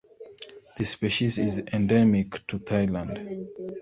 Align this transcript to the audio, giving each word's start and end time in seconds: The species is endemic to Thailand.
The 0.79 0.83
species 0.85 1.37
is 1.37 1.59
endemic 1.71 2.47
to 2.47 2.57
Thailand. 2.57 3.45